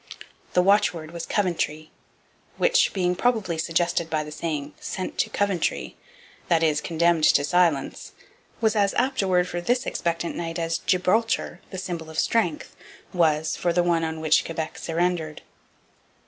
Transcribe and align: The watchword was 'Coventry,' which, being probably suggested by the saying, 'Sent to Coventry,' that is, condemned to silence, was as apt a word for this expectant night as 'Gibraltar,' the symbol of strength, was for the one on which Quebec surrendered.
The 0.53 0.63
watchword 0.63 1.11
was 1.11 1.27
'Coventry,' 1.27 1.91
which, 2.57 2.91
being 2.91 3.15
probably 3.15 3.59
suggested 3.59 4.09
by 4.09 4.23
the 4.23 4.31
saying, 4.31 4.73
'Sent 4.79 5.19
to 5.19 5.29
Coventry,' 5.29 5.95
that 6.47 6.63
is, 6.63 6.81
condemned 6.81 7.25
to 7.25 7.43
silence, 7.43 8.13
was 8.61 8.75
as 8.75 8.95
apt 8.95 9.21
a 9.21 9.27
word 9.27 9.47
for 9.47 9.61
this 9.61 9.85
expectant 9.85 10.35
night 10.35 10.57
as 10.57 10.79
'Gibraltar,' 10.79 11.61
the 11.69 11.77
symbol 11.77 12.09
of 12.09 12.17
strength, 12.17 12.75
was 13.13 13.55
for 13.55 13.71
the 13.71 13.83
one 13.83 14.03
on 14.03 14.21
which 14.21 14.43
Quebec 14.43 14.79
surrendered. 14.79 15.43